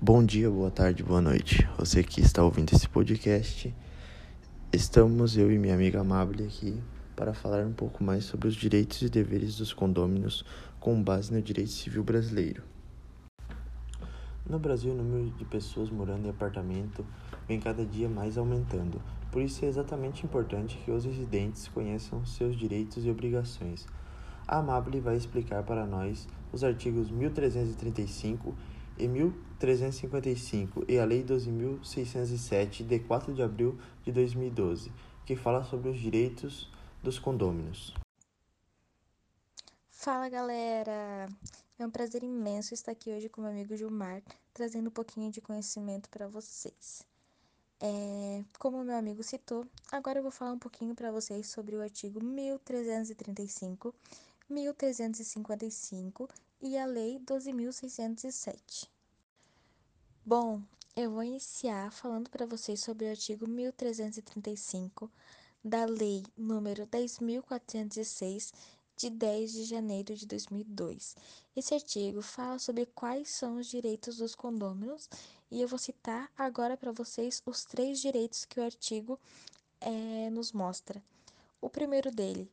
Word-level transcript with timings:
Bom 0.00 0.24
dia, 0.24 0.48
boa 0.48 0.70
tarde, 0.70 1.02
boa 1.02 1.20
noite. 1.20 1.68
Você 1.76 2.04
que 2.04 2.20
está 2.20 2.44
ouvindo 2.44 2.72
esse 2.72 2.88
podcast, 2.88 3.74
estamos 4.72 5.36
eu 5.36 5.50
e 5.50 5.58
minha 5.58 5.74
amiga 5.74 6.00
Amable 6.00 6.44
aqui 6.44 6.80
para 7.16 7.34
falar 7.34 7.66
um 7.66 7.72
pouco 7.72 8.04
mais 8.04 8.24
sobre 8.24 8.46
os 8.46 8.54
direitos 8.54 9.02
e 9.02 9.08
deveres 9.08 9.56
dos 9.56 9.72
condôminos 9.72 10.44
com 10.78 11.02
base 11.02 11.34
no 11.34 11.42
direito 11.42 11.72
civil 11.72 12.04
brasileiro. 12.04 12.62
No 14.48 14.60
Brasil, 14.60 14.92
o 14.92 14.94
número 14.94 15.36
de 15.36 15.44
pessoas 15.44 15.90
morando 15.90 16.26
em 16.26 16.30
apartamento 16.30 17.04
vem 17.48 17.58
cada 17.58 17.84
dia 17.84 18.08
mais 18.08 18.38
aumentando. 18.38 19.02
Por 19.32 19.42
isso 19.42 19.64
é 19.64 19.68
exatamente 19.68 20.24
importante 20.24 20.78
que 20.84 20.92
os 20.92 21.04
residentes 21.04 21.66
conheçam 21.66 22.24
seus 22.24 22.56
direitos 22.56 23.04
e 23.04 23.10
obrigações. 23.10 23.84
A 24.46 24.58
Amable 24.58 25.00
vai 25.00 25.16
explicar 25.16 25.64
para 25.64 25.84
nós 25.84 26.28
os 26.52 26.62
artigos 26.62 27.10
1335 27.10 28.54
e 28.98 29.08
1355 29.08 30.84
e 30.88 30.98
a 30.98 31.04
Lei 31.04 31.24
12.607, 31.24 32.84
de 32.84 32.98
4 32.98 33.32
de 33.34 33.42
abril 33.42 33.78
de 34.02 34.12
2012, 34.12 34.92
que 35.24 35.36
fala 35.36 35.64
sobre 35.64 35.90
os 35.90 35.98
direitos 35.98 36.70
dos 37.02 37.18
condôminos. 37.18 37.94
Fala 39.88 40.28
galera! 40.28 41.28
É 41.78 41.86
um 41.86 41.90
prazer 41.90 42.22
imenso 42.22 42.74
estar 42.74 42.92
aqui 42.92 43.10
hoje 43.10 43.28
com 43.28 43.40
meu 43.40 43.50
amigo 43.50 43.76
Gilmar, 43.76 44.22
trazendo 44.52 44.88
um 44.88 44.92
pouquinho 44.92 45.30
de 45.30 45.40
conhecimento 45.40 46.08
para 46.08 46.26
vocês. 46.26 47.06
É, 47.80 48.42
como 48.58 48.82
meu 48.82 48.96
amigo 48.96 49.22
citou, 49.22 49.64
agora 49.92 50.18
eu 50.18 50.22
vou 50.22 50.32
falar 50.32 50.52
um 50.52 50.58
pouquinho 50.58 50.94
para 50.94 51.12
vocês 51.12 51.48
sobre 51.48 51.76
o 51.76 51.80
artigo 51.80 52.22
1335, 52.22 53.94
1355 54.50 56.28
e 56.60 56.76
a 56.76 56.86
Lei 56.86 57.18
12.607. 57.20 58.88
Bom, 60.24 60.62
eu 60.96 61.10
vou 61.10 61.22
iniciar 61.22 61.92
falando 61.92 62.28
para 62.28 62.46
vocês 62.46 62.80
sobre 62.80 63.06
o 63.06 63.10
artigo 63.10 63.48
1335 63.48 65.10
da 65.64 65.84
Lei 65.84 66.24
número 66.36 66.86
10.406 66.86 68.52
de 68.96 69.10
10 69.10 69.52
de 69.52 69.64
janeiro 69.64 70.14
de 70.16 70.26
2002. 70.26 71.16
Esse 71.54 71.74
artigo 71.74 72.20
fala 72.20 72.58
sobre 72.58 72.84
quais 72.86 73.28
são 73.28 73.56
os 73.56 73.66
direitos 73.68 74.16
dos 74.16 74.34
condôminos 74.34 75.08
e 75.50 75.60
eu 75.60 75.68
vou 75.68 75.78
citar 75.78 76.30
agora 76.36 76.76
para 76.76 76.90
vocês 76.90 77.40
os 77.46 77.64
três 77.64 78.00
direitos 78.00 78.44
que 78.44 78.58
o 78.58 78.64
artigo 78.64 79.18
é, 79.80 80.28
nos 80.30 80.52
mostra. 80.52 81.02
O 81.60 81.70
primeiro 81.70 82.10
dele 82.10 82.50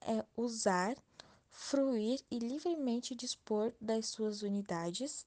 é 0.00 0.24
usar, 0.36 0.96
fruir 1.62 2.20
e 2.30 2.38
livremente 2.38 3.14
dispor 3.14 3.72
das 3.78 4.06
suas 4.06 4.40
unidades. 4.42 5.26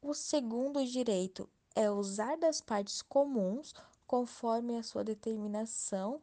O 0.00 0.14
segundo 0.14 0.84
direito 0.84 1.48
é 1.74 1.90
usar 1.90 2.36
das 2.38 2.60
partes 2.60 3.02
comuns 3.02 3.74
conforme 4.06 4.76
a 4.76 4.82
sua 4.82 5.04
determinação 5.04 6.20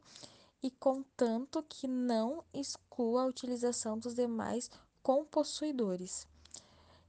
e 0.60 0.70
contanto 0.70 1.64
que 1.66 1.86
não 1.86 2.44
exclua 2.52 3.22
a 3.22 3.26
utilização 3.26 3.96
dos 3.96 4.14
demais 4.14 4.68
compossuidores. 5.00 6.26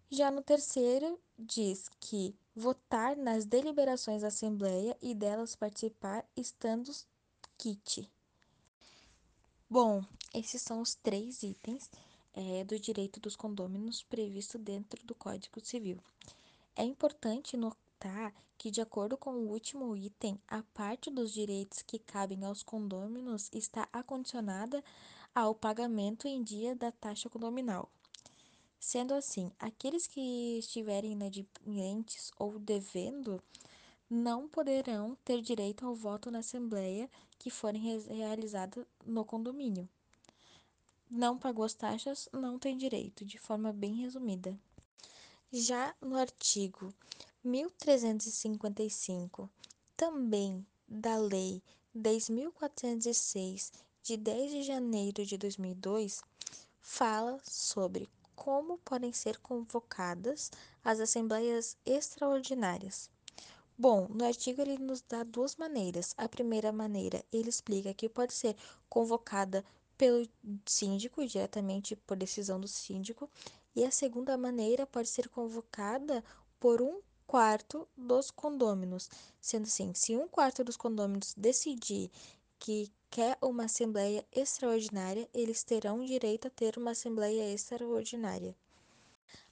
Já 0.10 0.30
no 0.30 0.44
terceiro, 0.44 1.20
diz 1.38 1.90
que 2.00 2.36
votar 2.56 3.18
nas 3.18 3.46
deliberações 3.46 4.22
da 4.22 4.28
Assembleia 4.28 4.96
e 5.02 5.16
delas 5.16 5.56
participar 5.56 6.24
estando 6.38 6.94
kit. 7.58 8.10
Bom, 9.70 10.04
esses 10.34 10.62
são 10.62 10.82
os 10.82 10.96
três 10.96 11.44
itens 11.44 11.90
é, 12.34 12.64
do 12.64 12.80
direito 12.80 13.20
dos 13.20 13.36
condôminos 13.36 14.04
previsto 14.04 14.58
dentro 14.58 15.06
do 15.06 15.14
Código 15.16 15.60
Civil. 15.64 15.98
É 16.76 16.84
importante 16.84 17.58
notar 17.58 18.34
que, 18.58 18.72
de 18.72 18.82
acordo 18.82 19.18
com 19.18 19.32
o 19.32 19.50
último 19.50 19.96
item, 19.96 20.40
a 20.48 20.64
parte 20.74 21.10
dos 21.10 21.32
direitos 21.32 21.82
que 21.82 22.00
cabem 22.00 22.46
aos 22.46 22.64
condôminos 22.64 23.50
está 23.54 23.88
acondicionada 23.92 24.84
ao 25.34 25.56
pagamento 25.56 26.28
em 26.28 26.44
dia 26.44 26.76
da 26.76 26.92
taxa 26.92 27.30
condominal. 27.30 27.90
Sendo 28.80 29.14
assim, 29.14 29.52
aqueles 29.60 30.08
que 30.08 30.58
estiverem 30.58 31.12
inadimplentes 31.12 32.32
ou 32.38 32.58
devendo 32.58 33.42
não 34.10 34.48
poderão 34.48 35.16
ter 35.24 35.42
direito 35.42 35.86
ao 35.86 35.96
voto 35.96 36.30
na 36.30 36.40
Assembleia 36.40 37.10
que 37.40 37.50
forem 37.50 37.82
realizadas 38.08 38.86
no 39.06 39.24
condomínio. 39.24 39.88
Não 41.14 41.38
pagou 41.38 41.66
as 41.66 41.74
taxas, 41.74 42.30
não 42.32 42.58
tem 42.58 42.78
direito, 42.78 43.26
de 43.26 43.38
forma 43.38 43.74
bem 43.74 43.96
resumida. 43.96 44.58
Já 45.52 45.94
no 46.00 46.16
artigo 46.16 46.94
1355, 47.44 49.50
também 49.98 50.66
da 50.88 51.18
Lei 51.18 51.62
10.406, 51.94 53.74
de 54.02 54.16
10 54.16 54.52
de 54.52 54.64
janeiro 54.64 55.26
de 55.26 55.38
2002, 55.38 56.22
fala 56.80 57.42
sobre 57.44 58.10
como 58.34 58.78
podem 58.78 59.12
ser 59.12 59.38
convocadas 59.40 60.50
as 60.82 61.02
assembleias 61.02 61.76
extraordinárias. 61.86 63.10
Bom, 63.78 64.08
no 64.10 64.24
artigo 64.24 64.62
ele 64.62 64.78
nos 64.78 65.02
dá 65.02 65.24
duas 65.24 65.58
maneiras. 65.58 66.14
A 66.16 66.30
primeira 66.30 66.72
maneira, 66.72 67.22
ele 67.34 67.50
explica 67.50 67.94
que 67.94 68.08
pode 68.08 68.32
ser 68.32 68.56
convocada 68.88 69.66
pelo 70.02 70.28
síndico, 70.66 71.24
diretamente 71.28 71.96
por 71.96 72.18
decisão 72.18 72.60
do 72.60 72.68
síndico, 72.68 73.30
e 73.76 73.86
a 73.86 73.92
segunda 73.92 74.36
maneira 74.36 74.88
pode 74.88 75.08
ser 75.08 75.30
convocada 75.30 76.24
por 76.60 76.82
um 76.82 77.02
quarto 77.28 77.88
dos 77.96 78.32
condôminos, 78.32 79.12
sendo 79.40 79.66
assim, 79.66 79.94
se 79.94 80.18
um 80.18 80.28
quarto 80.28 80.64
dos 80.64 80.76
condôminos 80.76 81.36
decidir 81.38 82.10
que 82.58 82.92
quer 83.12 83.38
uma 83.44 83.66
assembleia 83.66 84.26
extraordinária, 84.32 85.30
eles 85.32 85.64
terão 85.64 86.04
direito 86.04 86.48
a 86.48 86.50
ter 86.50 86.80
uma 86.80 86.94
assembleia 86.94 87.54
extraordinária. 87.54 88.56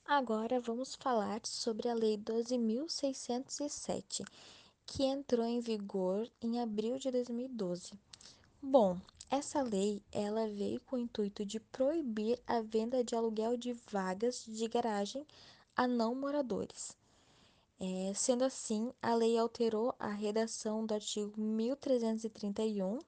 Agora 0.03 0.59
vamos 0.59 0.95
falar 0.95 1.41
sobre 1.45 1.87
a 1.87 1.93
Lei 1.93 2.17
12.607, 2.17 4.25
que 4.83 5.03
entrou 5.03 5.45
em 5.45 5.59
vigor 5.59 6.27
em 6.41 6.59
abril 6.59 6.97
de 6.97 7.11
2012. 7.11 7.91
Bom, 8.59 8.97
essa 9.29 9.61
lei 9.61 10.01
ela 10.11 10.47
veio 10.47 10.79
com 10.81 10.95
o 10.95 10.99
intuito 10.99 11.45
de 11.45 11.59
proibir 11.59 12.39
a 12.47 12.61
venda 12.61 13.03
de 13.03 13.15
aluguel 13.15 13.55
de 13.55 13.73
vagas 13.91 14.43
de 14.47 14.67
garagem 14.67 15.25
a 15.75 15.87
não 15.87 16.15
moradores. 16.15 16.97
É, 17.79 18.11
sendo 18.13 18.43
assim, 18.43 18.91
a 19.01 19.13
lei 19.13 19.37
alterou 19.37 19.95
a 19.99 20.09
redação 20.09 20.85
do 20.85 20.93
artigo 20.93 21.39
1331, 21.39 22.99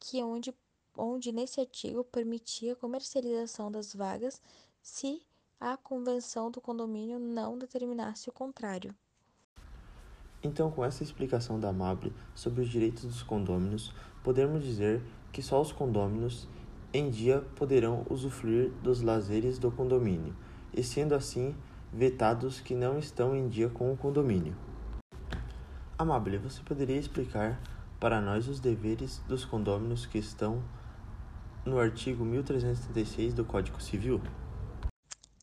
que 0.00 0.18
é 0.18 0.24
onde, 0.24 0.52
onde 0.96 1.30
nesse 1.30 1.60
artigo 1.60 2.02
permitia 2.02 2.72
a 2.72 2.76
comercialização 2.76 3.70
das 3.70 3.94
vagas 3.94 4.40
se 4.82 5.22
a 5.60 5.76
convenção 5.76 6.50
do 6.50 6.60
condomínio 6.60 7.18
não 7.18 7.58
determinasse 7.58 8.28
o 8.28 8.32
contrário. 8.32 8.94
Então, 10.42 10.70
com 10.70 10.82
essa 10.82 11.02
explicação 11.02 11.60
da 11.60 11.68
Amable 11.68 12.14
sobre 12.34 12.62
os 12.62 12.68
direitos 12.68 13.04
dos 13.04 13.22
condôminos, 13.22 13.92
podemos 14.24 14.64
dizer 14.64 15.02
que 15.32 15.42
só 15.42 15.60
os 15.60 15.72
condôminos 15.72 16.48
em 16.92 17.10
dia 17.10 17.40
poderão 17.56 18.04
usufruir 18.10 18.70
dos 18.82 19.00
lazeres 19.00 19.58
do 19.58 19.70
condomínio, 19.70 20.34
e 20.74 20.82
sendo 20.82 21.14
assim 21.14 21.54
vetados 21.92 22.60
que 22.60 22.74
não 22.74 22.98
estão 22.98 23.34
em 23.34 23.48
dia 23.48 23.68
com 23.68 23.92
o 23.92 23.96
condomínio. 23.96 24.56
Amable, 25.98 26.38
você 26.38 26.62
poderia 26.62 26.96
explicar 26.96 27.60
para 27.98 28.20
nós 28.20 28.48
os 28.48 28.58
deveres 28.58 29.18
dos 29.28 29.44
condôminos 29.44 30.06
que 30.06 30.18
estão 30.18 30.62
no 31.64 31.78
artigo 31.78 32.24
1336 32.24 33.34
do 33.34 33.44
Código 33.44 33.80
Civil? 33.82 34.20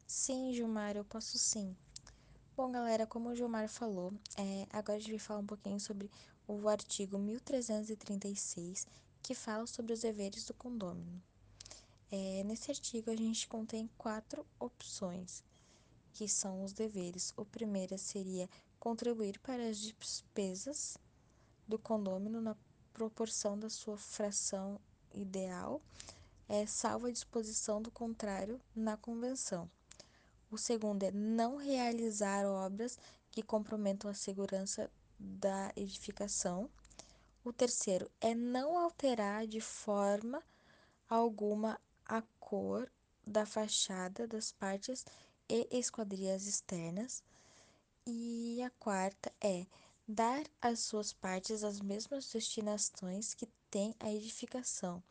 Sim, 0.05 0.51
Gilmar, 0.51 0.97
eu 0.97 1.05
posso 1.05 1.37
sim. 1.37 1.75
Bom, 2.55 2.71
galera, 2.71 3.05
como 3.05 3.29
o 3.29 3.35
Gilmar 3.35 3.69
falou, 3.69 4.11
é, 4.35 4.65
agora 4.73 4.97
a 4.97 4.99
gente 4.99 5.11
vai 5.11 5.19
falar 5.19 5.41
um 5.41 5.45
pouquinho 5.45 5.79
sobre 5.79 6.09
o 6.47 6.67
artigo 6.67 7.19
1336, 7.19 8.87
que 9.27 9.35
fala 9.35 9.67
sobre 9.67 9.91
os 9.91 9.99
deveres 9.99 10.45
do 10.45 10.53
condômino. 10.53 11.21
É, 12.09 12.45
nesse 12.45 12.71
artigo, 12.71 13.11
a 13.11 13.15
gente 13.15 13.45
contém 13.45 13.89
quatro 13.97 14.45
opções, 14.57 15.43
que 16.13 16.29
são 16.29 16.63
os 16.63 16.71
deveres. 16.71 17.33
O 17.35 17.43
primeiro 17.43 17.97
seria 17.97 18.49
contribuir 18.79 19.37
para 19.39 19.67
as 19.67 19.79
despesas 19.79 20.97
do 21.67 21.77
condômino 21.77 22.39
na 22.39 22.55
proporção 22.93 23.59
da 23.59 23.69
sua 23.69 23.97
fração 23.97 24.79
ideal, 25.13 25.81
é, 26.47 26.65
salvo 26.65 27.07
a 27.07 27.11
disposição 27.11 27.81
do 27.81 27.91
contrário 27.91 28.61
na 28.73 28.95
convenção. 28.95 29.69
O 30.49 30.57
segundo 30.57 31.03
é 31.03 31.11
não 31.11 31.57
realizar 31.57 32.45
obras 32.45 32.97
que 33.29 33.43
comprometam 33.43 34.09
a 34.09 34.13
segurança 34.13 34.89
da 35.19 35.73
edificação. 35.75 36.69
O 37.47 37.53
terceiro 37.53 38.11
é 38.19 38.35
não 38.35 38.77
alterar 38.77 39.47
de 39.47 39.61
forma 39.61 40.43
alguma 41.09 41.79
a 42.05 42.21
cor 42.41 42.91
da 43.25 43.45
fachada 43.45 44.27
das 44.27 44.51
partes 44.51 45.05
e 45.47 45.65
esquadrias 45.71 46.45
externas. 46.45 47.23
E 48.05 48.61
a 48.61 48.69
quarta 48.71 49.31
é 49.39 49.65
dar 50.05 50.43
às 50.61 50.81
suas 50.81 51.13
partes 51.13 51.63
as 51.63 51.79
mesmas 51.79 52.29
destinações 52.29 53.33
que 53.33 53.47
tem 53.71 53.95
a 53.97 54.11
edificação 54.11 55.01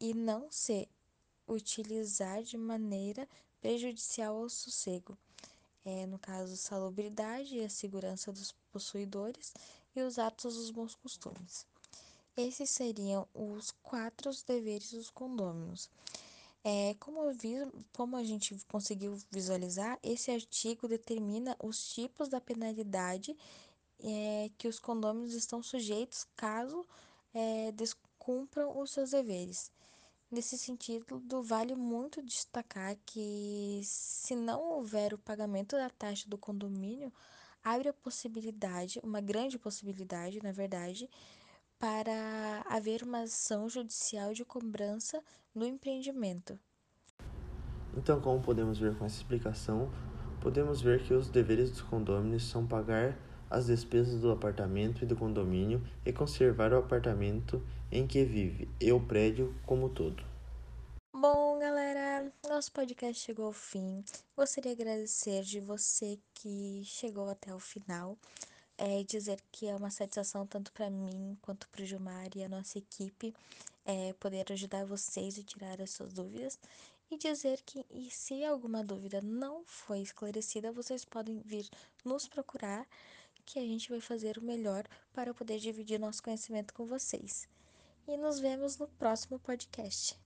e 0.00 0.12
não 0.12 0.50
se 0.50 0.88
utilizar 1.46 2.42
de 2.42 2.58
maneira 2.58 3.28
prejudicial 3.60 4.36
ao 4.36 4.48
sossego. 4.48 5.16
É, 5.84 6.06
no 6.06 6.18
caso, 6.18 6.56
salubridade 6.56 7.56
e 7.56 7.64
a 7.64 7.70
segurança 7.70 8.32
dos 8.32 8.50
possuidores 8.72 9.54
e 9.98 10.02
os 10.02 10.18
atos 10.18 10.54
dos 10.54 10.70
bons 10.70 10.94
costumes. 10.94 11.66
Esses 12.36 12.70
seriam 12.70 13.26
os 13.34 13.72
quatro 13.82 14.30
deveres 14.46 14.92
dos 14.92 15.10
condôminos. 15.10 15.90
É, 16.64 16.94
como, 17.00 17.32
vi, 17.32 17.54
como 17.92 18.16
a 18.16 18.24
gente 18.24 18.56
conseguiu 18.68 19.16
visualizar, 19.30 19.98
esse 20.02 20.30
artigo 20.30 20.86
determina 20.86 21.56
os 21.62 21.92
tipos 21.94 22.28
da 22.28 22.40
penalidade 22.40 23.36
é, 24.00 24.50
que 24.56 24.68
os 24.68 24.78
condôminos 24.78 25.34
estão 25.34 25.62
sujeitos 25.62 26.26
caso 26.36 26.86
é, 27.34 27.72
descumpram 27.72 28.78
os 28.78 28.90
seus 28.90 29.10
deveres. 29.10 29.72
Nesse 30.30 30.58
sentido, 30.58 31.42
vale 31.42 31.74
muito 31.74 32.22
destacar 32.22 32.96
que, 33.06 33.80
se 33.82 34.36
não 34.36 34.62
houver 34.72 35.14
o 35.14 35.18
pagamento 35.18 35.74
da 35.74 35.88
taxa 35.88 36.28
do 36.28 36.36
condomínio, 36.36 37.10
abre 37.62 37.88
a 37.88 37.92
possibilidade, 37.92 39.00
uma 39.02 39.20
grande 39.20 39.58
possibilidade, 39.58 40.42
na 40.42 40.52
verdade, 40.52 41.08
para 41.78 42.64
haver 42.68 43.02
uma 43.02 43.22
ação 43.22 43.68
judicial 43.68 44.32
de 44.32 44.44
cobrança 44.44 45.22
no 45.54 45.64
empreendimento. 45.64 46.58
Então, 47.96 48.20
como 48.20 48.42
podemos 48.42 48.78
ver 48.78 48.96
com 48.96 49.04
essa 49.04 49.16
explicação, 49.16 49.90
podemos 50.40 50.80
ver 50.80 51.02
que 51.02 51.14
os 51.14 51.28
deveres 51.28 51.70
dos 51.70 51.82
condôminos 51.82 52.48
são 52.48 52.66
pagar 52.66 53.16
as 53.50 53.66
despesas 53.66 54.20
do 54.20 54.30
apartamento 54.30 55.02
e 55.02 55.06
do 55.06 55.16
condomínio 55.16 55.82
e 56.04 56.12
conservar 56.12 56.72
o 56.72 56.78
apartamento 56.78 57.62
em 57.90 58.06
que 58.06 58.24
vive 58.24 58.68
e 58.80 58.92
o 58.92 59.00
prédio 59.00 59.54
como 59.64 59.88
todo. 59.88 60.22
Nosso 62.58 62.72
podcast 62.72 63.22
chegou 63.22 63.46
ao 63.46 63.52
fim. 63.52 64.04
Gostaria 64.36 64.74
de 64.74 64.82
agradecer 64.82 65.44
de 65.44 65.60
você 65.60 66.18
que 66.34 66.82
chegou 66.84 67.28
até 67.28 67.54
o 67.54 67.60
final. 67.60 68.18
É 68.76 69.04
dizer 69.04 69.40
que 69.52 69.68
é 69.68 69.76
uma 69.76 69.92
satisfação 69.92 70.44
tanto 70.44 70.72
para 70.72 70.90
mim 70.90 71.38
quanto 71.40 71.68
para 71.68 71.84
o 71.84 71.86
Gilmar 71.86 72.26
e 72.34 72.42
a 72.42 72.48
nossa 72.48 72.76
equipe 72.76 73.32
é, 73.84 74.12
poder 74.14 74.50
ajudar 74.50 74.84
vocês 74.84 75.38
a 75.38 75.42
tirar 75.44 75.80
as 75.80 75.90
suas 75.90 76.12
dúvidas 76.12 76.58
e 77.08 77.16
dizer 77.16 77.62
que 77.64 77.86
e 77.92 78.10
se 78.10 78.44
alguma 78.44 78.82
dúvida 78.82 79.20
não 79.22 79.64
foi 79.64 80.00
esclarecida, 80.00 80.72
vocês 80.72 81.04
podem 81.04 81.38
vir 81.38 81.70
nos 82.04 82.26
procurar 82.26 82.88
que 83.46 83.60
a 83.60 83.62
gente 83.62 83.88
vai 83.88 84.00
fazer 84.00 84.36
o 84.36 84.42
melhor 84.42 84.84
para 85.12 85.32
poder 85.32 85.60
dividir 85.60 86.00
nosso 86.00 86.20
conhecimento 86.20 86.74
com 86.74 86.84
vocês. 86.84 87.48
E 88.08 88.16
nos 88.16 88.40
vemos 88.40 88.76
no 88.78 88.88
próximo 88.88 89.38
podcast. 89.38 90.18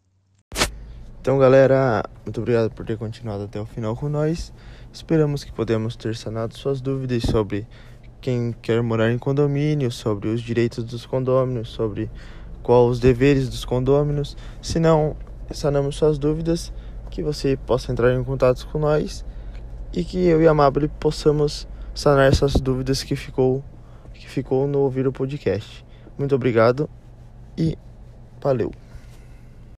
Então, 1.23 1.39
galera, 1.39 2.03
muito 2.25 2.41
obrigado 2.41 2.69
por 2.73 2.85
ter 2.85 2.99
continuado 2.99 3.45
até 3.45 3.61
o 3.61 3.65
final 3.65 3.95
com 3.95 4.09
nós. 4.09 4.53
Esperamos 4.93 5.45
que 5.45 5.53
podemos 5.53 5.95
ter 5.95 6.17
sanado 6.17 6.59
suas 6.59 6.81
dúvidas 6.81 7.23
sobre 7.23 7.65
quem 8.21 8.53
quer 8.61 8.83
morar 8.83 9.13
em 9.13 9.19
condomínio, 9.19 9.89
sobre 9.93 10.31
os 10.31 10.41
direitos 10.43 10.83
dos 10.83 11.07
condôminos, 11.07 11.69
sobre 11.69 12.11
quais 12.61 12.91
os 12.91 12.99
deveres 12.99 13.49
dos 13.49 13.65
condôminos. 13.65 14.37
Se 14.61 14.81
não 14.81 15.15
sanamos 15.53 15.95
suas 15.95 16.19
dúvidas, 16.19 16.73
que 17.09 17.23
você 17.23 17.57
possa 17.57 17.93
entrar 17.93 18.13
em 18.13 18.25
contato 18.25 18.67
com 18.73 18.81
nós 18.81 19.25
e 19.93 20.03
que 20.03 20.19
eu 20.27 20.43
e 20.43 20.49
a 20.49 20.51
Amable 20.51 20.89
possamos 20.89 21.69
sanar 21.95 22.33
essas 22.33 22.55
dúvidas 22.55 23.05
que 23.05 23.15
ficou 23.15 23.63
que 24.13 24.29
ficou 24.29 24.67
no 24.67 24.81
ouvir 24.81 25.07
o 25.07 25.13
podcast. 25.13 25.87
Muito 26.19 26.35
obrigado 26.35 26.91
e 27.57 27.79
valeu. 28.43 28.82